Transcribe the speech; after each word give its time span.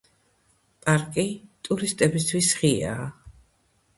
პარკი 0.85 1.25
ტურისტებისათვის 1.69 2.49
ღიაა. 2.61 3.07